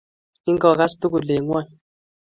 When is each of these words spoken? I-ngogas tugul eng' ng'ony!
I-ngogas 0.49 0.93
tugul 0.99 1.29
eng' 1.33 1.45
ng'ony! 1.47 1.67